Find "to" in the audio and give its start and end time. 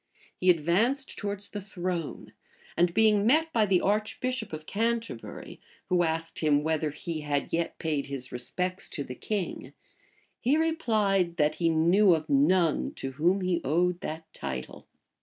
8.89-9.03, 12.95-13.11